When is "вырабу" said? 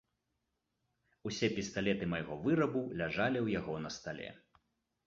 2.49-2.85